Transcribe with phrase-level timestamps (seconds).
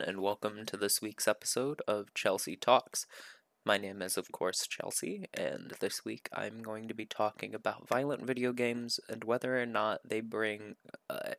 [0.00, 3.06] and welcome to this week's episode of Chelsea Talks.
[3.64, 7.88] My name is, of course, Chelsea, and this week I'm going to be talking about
[7.88, 10.74] violent video games and whether or not they bring
[11.08, 11.34] uh,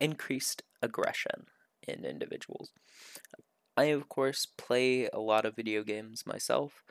[0.00, 1.46] increased aggression
[1.86, 2.70] in individuals.
[3.76, 6.82] I, of course, play a lot of video games myself.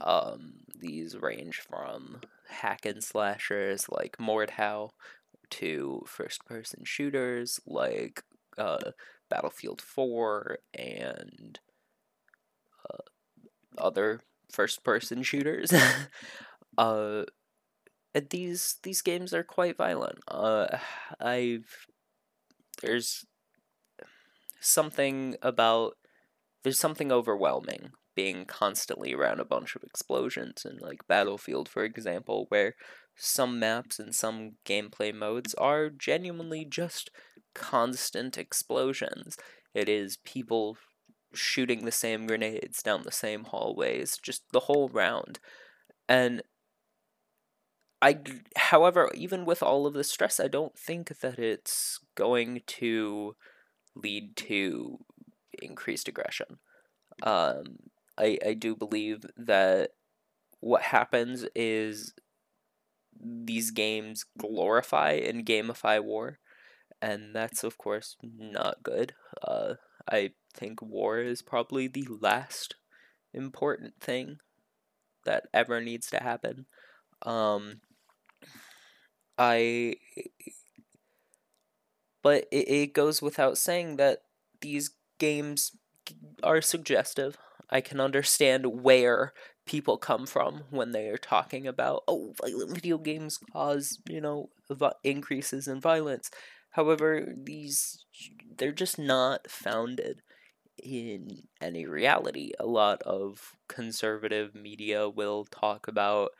[0.00, 4.90] Um, these range from hack and slashers like Mordhau
[5.50, 8.22] to first person shooters like
[8.58, 8.92] uh,
[9.30, 11.58] Battlefield 4 and
[12.90, 12.98] uh,
[13.78, 14.20] other
[14.52, 15.72] first person shooters.
[16.78, 17.22] uh,
[18.28, 20.18] these these games are quite violent.
[20.28, 20.78] Uh,
[21.20, 21.86] I've
[22.82, 23.24] there's
[24.60, 25.94] something about
[26.62, 32.46] there's something overwhelming being constantly around a bunch of explosions and like Battlefield for example
[32.48, 32.74] where
[33.16, 37.10] some maps and some gameplay modes are genuinely just
[37.54, 39.36] constant explosions.
[39.74, 40.76] It is people
[41.32, 45.38] shooting the same grenades down the same hallways, just the whole round.
[46.08, 46.42] And
[48.02, 48.18] I,
[48.56, 53.36] however, even with all of the stress, I don't think that it's going to
[53.94, 54.98] lead to
[55.60, 56.58] increased aggression.
[57.22, 57.78] Um,
[58.18, 59.90] I, I do believe that
[60.60, 62.14] what happens is
[63.22, 66.38] these games glorify and gamify war
[67.02, 69.14] and that's of course not good.
[69.42, 69.74] Uh,
[70.10, 72.74] I think war is probably the last
[73.32, 74.38] important thing
[75.24, 76.66] that ever needs to happen.
[77.22, 77.80] Um,
[79.38, 79.96] I,
[82.22, 84.22] but it, it goes without saying that
[84.60, 85.72] these games
[86.42, 87.36] are suggestive.
[87.70, 89.32] I can understand where
[89.66, 94.48] people come from when they are talking about oh violent video games cause you know
[95.04, 96.28] increases in violence
[96.70, 98.04] However, these
[98.56, 100.22] they're just not founded
[100.82, 102.52] in any reality.
[102.60, 106.32] A lot of conservative media will talk about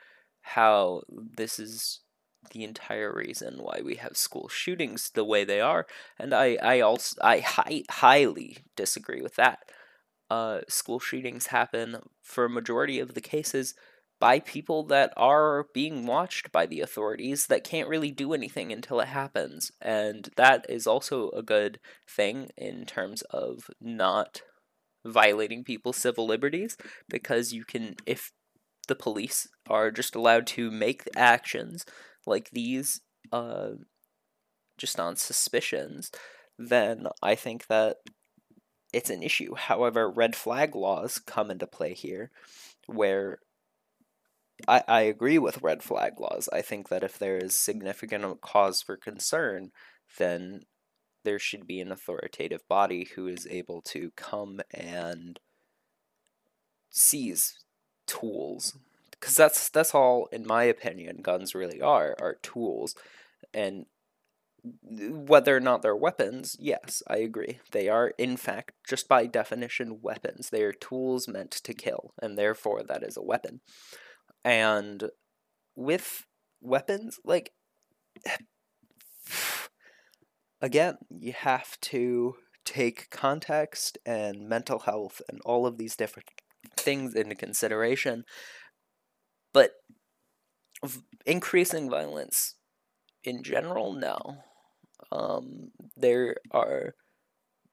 [0.42, 2.00] how this is
[2.52, 5.86] the entire reason why we have school shootings the way they are,
[6.18, 9.60] and I I also I hi- highly disagree with that.
[10.30, 13.74] Uh, school shootings happen for a majority of the cases
[14.20, 19.00] by people that are being watched by the authorities that can't really do anything until
[19.00, 19.72] it happens.
[19.80, 24.42] And that is also a good thing in terms of not
[25.04, 26.76] violating people's civil liberties
[27.08, 28.30] because you can, if
[28.88, 31.86] the police are just allowed to make actions
[32.26, 33.00] like these,
[33.32, 33.70] uh,
[34.76, 36.10] just on suspicions,
[36.58, 37.96] then I think that
[38.92, 39.54] it's an issue.
[39.54, 42.30] However, red flag laws come into play here
[42.86, 43.38] where
[44.68, 46.48] I, I agree with red flag laws.
[46.52, 49.70] I think that if there is significant cause for concern,
[50.18, 50.62] then
[51.24, 55.38] there should be an authoritative body who is able to come and
[56.90, 57.58] seize
[58.06, 58.76] tools.
[59.12, 62.94] Because that's that's all in my opinion guns really are are tools.
[63.52, 63.86] And
[64.82, 67.60] whether or not they're weapons yes i agree.
[67.72, 70.50] They are in fact just by definition weapons.
[70.50, 73.60] They are tools meant to kill and therefore that is a weapon
[74.44, 75.10] and
[75.76, 76.26] with
[76.60, 77.52] weapons, like,
[80.60, 82.34] again, you have to
[82.64, 86.28] take context and mental health and all of these different
[86.76, 88.24] things into consideration.
[89.52, 89.72] But
[91.26, 92.54] increasing violence
[93.24, 94.38] in general, no.
[95.12, 96.94] Um, there are,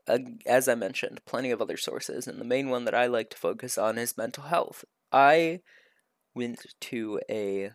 [0.08, 3.30] uh, as I mentioned, plenty of other sources, and the main one that I like
[3.32, 4.84] to focus on is mental health.
[5.12, 5.60] I
[6.38, 7.72] went to a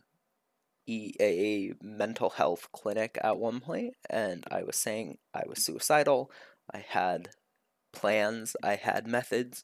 [0.89, 6.31] a mental health clinic at one point and I was saying I was suicidal.
[6.73, 7.31] I had
[7.93, 9.63] plans, I had methods,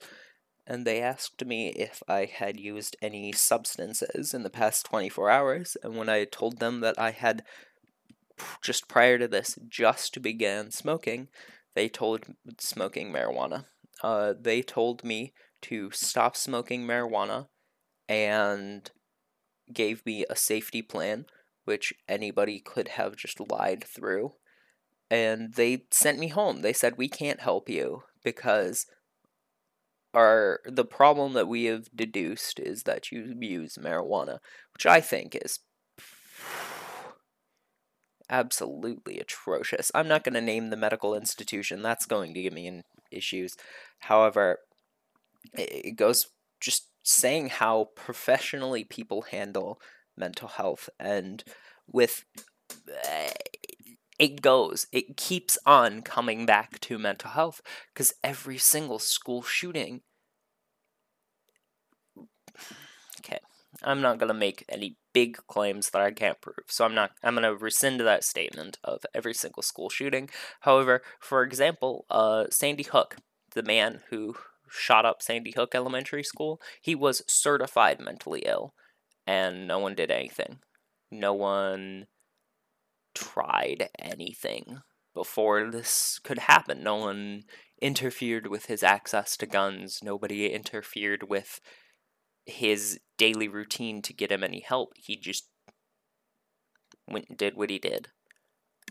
[0.66, 5.76] and they asked me if I had used any substances in the past 24 hours.
[5.82, 7.42] And when I told them that I had
[8.62, 11.28] just prior to this just began smoking,
[11.74, 12.26] they told
[12.58, 13.64] smoking marijuana.
[14.02, 15.32] Uh, they told me
[15.62, 17.48] to stop smoking marijuana
[18.08, 18.90] and
[19.72, 21.26] gave me a safety plan,
[21.64, 24.32] which anybody could have just lied through.
[25.10, 26.62] And they sent me home.
[26.62, 28.86] They said, We can't help you because
[30.14, 34.38] our the problem that we have deduced is that you use marijuana,
[34.72, 35.60] which I think is
[38.30, 39.90] absolutely atrocious.
[39.94, 43.56] I'm not going to name the medical institution, that's going to give me in issues.
[44.00, 44.58] However,
[45.54, 46.28] it goes
[46.60, 49.80] just saying how professionally people handle
[50.16, 51.42] mental health and
[51.90, 52.24] with
[52.70, 53.30] uh,
[54.18, 57.62] it goes, it keeps on coming back to mental health
[57.94, 60.02] because every single school shooting.
[63.20, 63.38] Okay,
[63.82, 66.66] I'm not going to make any big claims that I can't prove.
[66.66, 70.28] So I'm not I'm going to rescind that statement of every single school shooting.
[70.60, 73.16] However, for example, uh Sandy Hook,
[73.54, 74.36] the man who
[74.70, 78.74] shot up Sandy Hook Elementary School, he was certified mentally ill
[79.26, 80.60] and no one did anything.
[81.10, 82.06] No one
[83.14, 84.78] tried anything
[85.14, 86.82] before this could happen.
[86.82, 87.42] No one
[87.80, 90.00] interfered with his access to guns.
[90.02, 91.60] Nobody interfered with
[92.46, 94.92] his daily routine to get him any help.
[94.96, 95.48] He just
[97.06, 98.08] went and did what he did.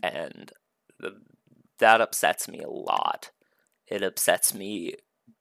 [0.02, 0.52] And
[1.00, 1.16] the,
[1.78, 3.30] that upsets me a lot.
[3.88, 4.94] It upsets me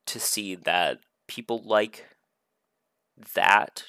[0.07, 2.05] to see that people like
[3.35, 3.85] that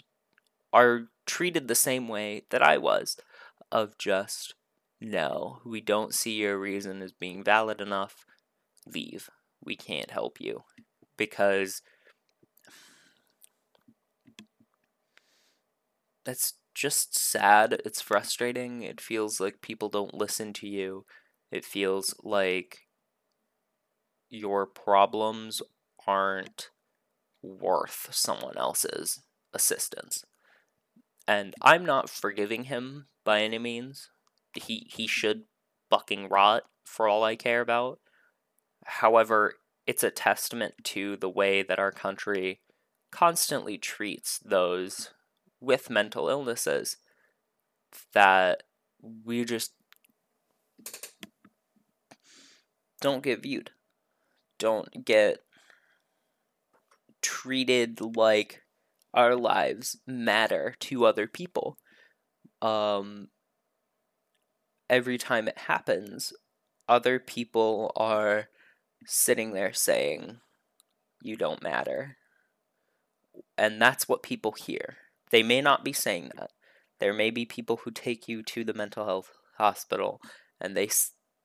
[0.72, 3.16] are treated the same way that I was
[3.70, 4.54] of just
[5.00, 8.26] no, we don't see your reason as being valid enough.
[8.84, 9.30] Leave.
[9.64, 10.64] We can't help you.
[11.16, 11.82] Because
[16.24, 17.80] that's just sad.
[17.84, 18.82] It's frustrating.
[18.82, 21.04] It feels like people don't listen to you.
[21.50, 22.80] It feels like
[24.28, 25.62] your problems
[26.08, 26.70] aren't
[27.42, 29.22] worth someone else's
[29.52, 30.24] assistance.
[31.28, 34.08] And I'm not forgiving him by any means
[34.54, 35.44] he he should
[35.90, 38.00] fucking rot for all I care about.
[38.86, 39.54] However,
[39.86, 42.60] it's a testament to the way that our country
[43.10, 45.10] constantly treats those
[45.60, 46.96] with mental illnesses
[48.14, 48.62] that
[49.24, 49.72] we just
[53.00, 53.70] don't get viewed.
[54.58, 55.42] Don't get
[57.22, 58.62] treated like
[59.14, 61.78] our lives matter to other people.
[62.60, 63.28] Um,
[64.90, 66.32] every time it happens,
[66.88, 68.48] other people are
[69.06, 70.38] sitting there saying,
[71.22, 72.16] You don't matter.
[73.56, 74.96] And that's what people hear.
[75.30, 76.50] They may not be saying that.
[77.00, 80.20] There may be people who take you to the mental health hospital
[80.60, 80.88] and they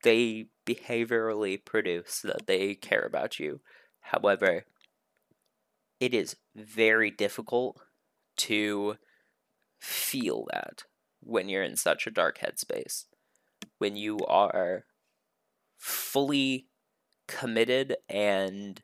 [0.03, 3.61] they behaviorally produce that they care about you.
[4.01, 4.65] However,
[5.99, 7.81] it is very difficult
[8.37, 8.97] to
[9.79, 10.83] feel that
[11.21, 13.05] when you're in such a dark headspace.
[13.77, 14.85] When you are
[15.77, 16.67] fully
[17.27, 18.81] committed and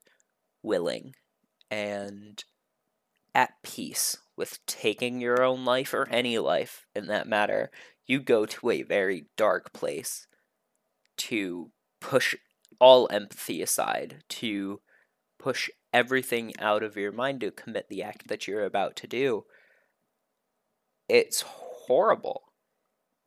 [0.63, 1.15] willing
[1.69, 2.44] and
[3.33, 7.71] at peace with taking your own life or any life in that matter,
[8.05, 10.27] you go to a very dark place
[11.17, 11.71] to
[12.01, 12.35] push
[12.79, 14.79] all empathy aside, to
[15.39, 19.45] push everything out of your mind to commit the act that you're about to do.
[21.07, 22.44] It's horrible.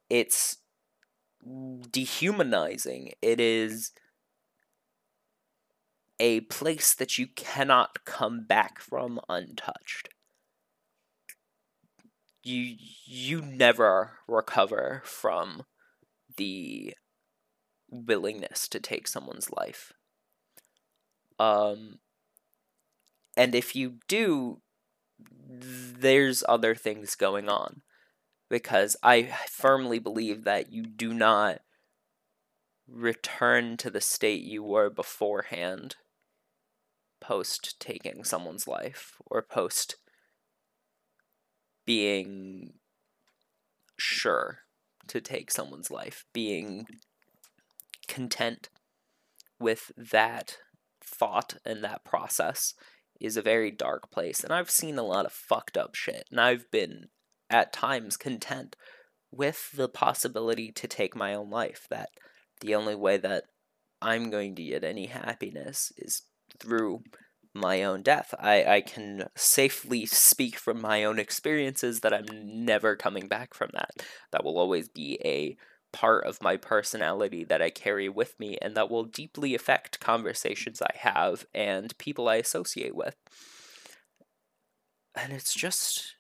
[0.09, 0.59] It's
[1.91, 3.13] dehumanizing.
[3.21, 3.93] It is
[6.21, 10.09] a place that you cannot come back from untouched.
[12.45, 15.65] You you never recover from
[16.37, 16.95] the
[17.91, 19.93] willingness to take someone's life.
[21.39, 21.99] Um
[23.37, 24.61] and if you do
[25.49, 27.83] there's other things going on.
[28.49, 31.61] Because I firmly believe that you do not
[32.87, 35.97] return to the state you were beforehand
[37.21, 39.97] post taking someone's life or post
[41.87, 42.75] being
[43.97, 44.59] sure
[45.07, 46.87] to take someone's life, being
[48.07, 48.69] content
[49.59, 50.59] with that
[51.03, 52.75] thought and that process
[53.25, 54.43] is a very dark place.
[54.43, 57.09] And I've seen a lot of fucked up shit, and I've been
[57.49, 58.77] at times content
[59.31, 61.87] with the possibility to take my own life.
[61.91, 62.11] That
[62.61, 63.45] the only way that
[64.01, 66.23] I'm going to get any happiness is
[66.59, 67.03] through
[67.55, 68.35] my own death.
[68.39, 72.27] I, I can safely speak from my own experiences that I'm
[72.65, 73.91] never coming back from that.
[74.31, 75.57] That will always be a
[75.93, 80.83] part of my personality that I carry with me and that will deeply affect conversations
[80.83, 83.17] I have and people I associate with.
[85.15, 86.17] And it's just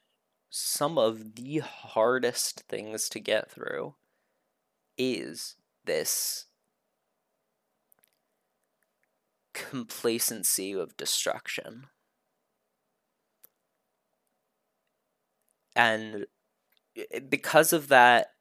[0.50, 3.96] some of the hardest things to get through
[4.96, 6.46] is this
[9.54, 11.86] complacency of destruction.
[15.76, 16.26] And
[16.96, 18.31] eh, because of that,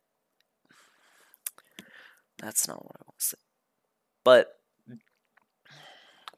[2.41, 3.38] that's not what I want to say.
[4.24, 4.60] But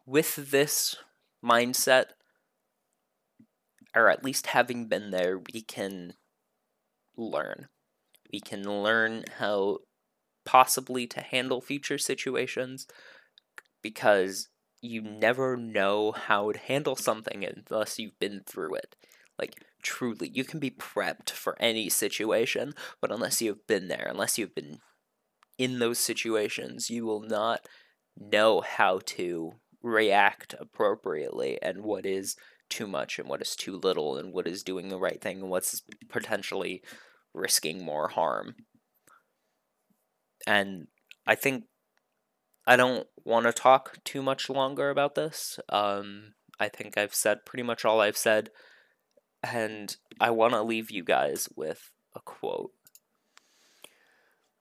[0.06, 0.96] with this
[1.44, 2.06] mindset,
[3.96, 6.14] or at least having been there, we can
[7.16, 7.68] learn.
[8.32, 9.80] We can learn how
[10.46, 12.88] possibly to handle future situations
[13.82, 14.50] because
[14.82, 18.96] you never know how to handle something unless you've been through it.
[19.40, 24.38] Like, truly, you can be prepped for any situation, but unless you've been there, unless
[24.38, 24.80] you've been
[25.64, 27.62] in those situations, you will not
[28.18, 32.36] know how to react appropriately and what is
[32.70, 35.50] too much and what is too little and what is doing the right thing and
[35.50, 36.82] what's potentially
[37.34, 38.56] risking more harm.
[40.46, 40.88] And
[41.26, 41.64] I think
[42.68, 45.60] I don't want to talk too much longer about this.
[45.70, 48.50] Um, I think I've said pretty much all I've said,
[49.42, 52.72] and I want to leave you guys with a quote.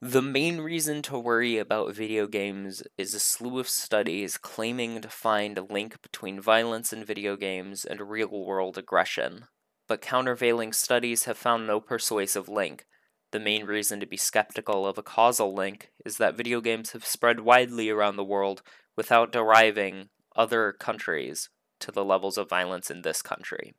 [0.05, 5.09] The main reason to worry about video games is a slew of studies claiming to
[5.09, 9.45] find a link between violence in video games and real world aggression.
[9.87, 12.85] But countervailing studies have found no persuasive link.
[13.31, 17.07] The main reason to be skeptical of a causal link is that video games have
[17.07, 18.63] spread widely around the world
[18.97, 23.77] without deriving other countries to the levels of violence in this country.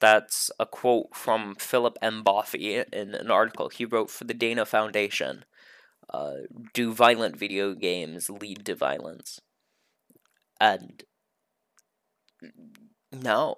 [0.00, 2.22] That's a quote from Philip M.
[2.22, 5.44] Boffey in an article he wrote for the Dana Foundation.
[6.12, 6.34] Uh,
[6.72, 9.40] do violent video games lead to violence?
[10.58, 11.04] And
[13.12, 13.56] no,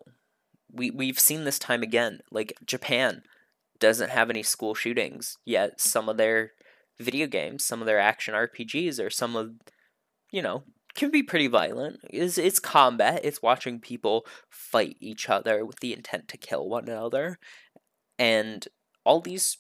[0.71, 2.21] we we've seen this time again.
[2.31, 3.23] Like Japan
[3.79, 5.81] doesn't have any school shootings yet.
[5.81, 6.53] Some of their
[6.99, 9.53] video games, some of their action RPGs, or some of
[10.31, 12.01] you know can be pretty violent.
[12.11, 13.21] Is it's combat.
[13.25, 17.39] It's watching people fight each other with the intent to kill one another,
[18.19, 18.67] and
[19.05, 19.59] all these.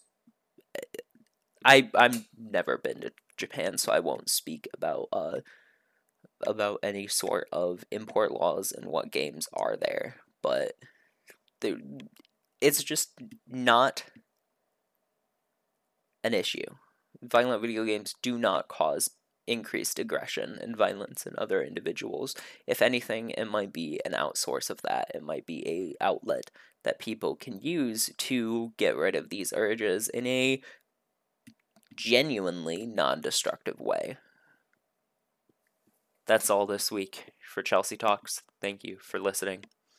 [1.64, 5.40] I I'm never been to Japan, so I won't speak about uh
[6.46, 10.72] about any sort of import laws and what games are there, but
[12.60, 13.12] it's just
[13.46, 14.04] not
[16.24, 16.64] an issue.
[17.22, 19.10] Violent video games do not cause
[19.46, 22.34] increased aggression and violence in other individuals.
[22.66, 25.10] If anything, it might be an outsource of that.
[25.14, 26.50] It might be a outlet
[26.84, 30.62] that people can use to get rid of these urges in a
[31.94, 34.16] genuinely non-destructive way.
[36.26, 38.42] That's all this week for Chelsea Talks.
[38.60, 39.64] Thank you for listening.